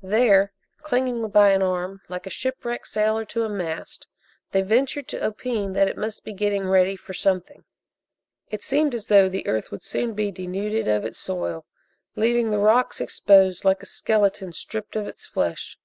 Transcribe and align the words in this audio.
There, 0.00 0.52
clinging 0.80 1.28
by 1.30 1.50
an 1.50 1.60
arm 1.60 2.02
like 2.08 2.24
a 2.24 2.30
shipwrecked 2.30 2.86
sailor 2.86 3.24
to 3.24 3.42
a 3.42 3.48
mast, 3.48 4.06
they 4.52 4.62
ventured 4.62 5.08
to 5.08 5.26
opine 5.26 5.72
that 5.72 5.88
it 5.88 5.96
must 5.98 6.22
be 6.22 6.32
"getting 6.32 6.68
ready 6.68 6.94
for 6.94 7.12
something." 7.12 7.64
It 8.48 8.62
seemed 8.62 8.94
as 8.94 9.08
though 9.08 9.28
the 9.28 9.44
earth 9.48 9.72
would 9.72 9.82
soon 9.82 10.14
be 10.14 10.30
denuded 10.30 10.86
of 10.86 11.04
its 11.04 11.18
soil, 11.18 11.66
leaving 12.14 12.52
the 12.52 12.60
rocks 12.60 13.00
exposed 13.00 13.64
like 13.64 13.82
a 13.82 13.86
skeleton 13.86 14.52
stripped 14.52 14.94
of 14.94 15.08
its 15.08 15.26
flesh. 15.26 15.76